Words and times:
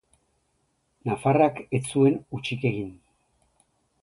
Nafarrak 1.09 1.61
ez 1.79 1.83
zuen 1.93 2.19
hutsik 2.33 2.67
egin. 2.71 2.91